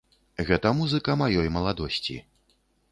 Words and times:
Гэта 0.47 0.71
музыка 0.79 1.19
маёй 1.21 1.47
маладосці. 1.59 2.21